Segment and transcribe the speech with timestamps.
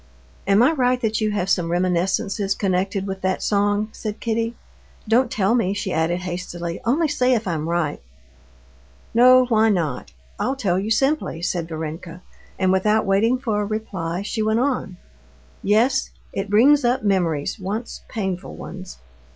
[0.47, 4.55] "Am I right, that you have some reminiscences connected with that song?" said Kitty.
[5.07, 8.01] "Don't tell me," she added hastily, "only say if I'm right."
[9.13, 10.11] "No, why not?
[10.39, 12.23] I'll tell you simply," said Varenka,
[12.57, 14.97] and, without waiting for a reply, she went on:
[15.61, 18.97] "Yes, it brings up memories, once painful ones.